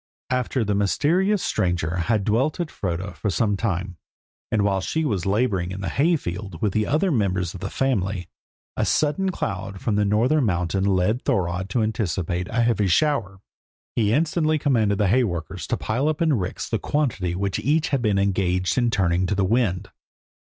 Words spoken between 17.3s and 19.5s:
which each had been engaged in turning to the